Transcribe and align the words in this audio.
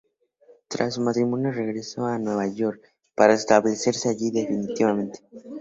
Tras 0.67 0.95
su 0.95 1.01
matrimonio, 1.01 1.51
regresó 1.51 2.07
a 2.07 2.17
Nueva 2.17 2.47
York 2.47 2.81
para 3.13 3.35
establecerse 3.35 4.09
allí 4.09 4.31
definitivamente. 4.31 5.19